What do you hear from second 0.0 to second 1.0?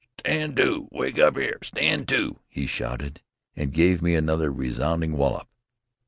"Stand to!